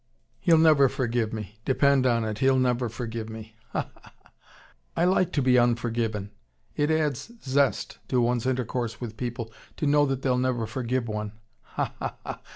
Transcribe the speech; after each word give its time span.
"He'll 0.39 0.57
never 0.57 0.89
forgive 0.89 1.31
me. 1.31 1.59
Depend 1.63 2.07
on 2.07 2.25
it, 2.25 2.39
he'll 2.39 2.57
never 2.57 2.89
forgive 2.89 3.29
me. 3.29 3.55
Ha 3.69 3.87
ha! 4.01 4.13
I 4.97 5.05
like 5.05 5.31
to 5.33 5.43
be 5.43 5.59
unforgiven. 5.59 6.31
It 6.75 6.89
adds 6.89 7.31
ZEST 7.43 7.99
to 8.07 8.19
one's 8.19 8.47
intercourse 8.47 8.99
with 8.99 9.15
people, 9.15 9.53
to 9.77 9.85
know 9.85 10.07
that 10.07 10.23
they'll 10.23 10.39
never 10.39 10.65
forgive 10.65 11.07
one. 11.07 11.33
Ha 11.61 11.93
ha 11.99 12.15
ha! 12.25 12.41